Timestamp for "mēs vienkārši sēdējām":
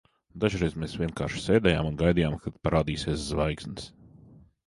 0.83-1.89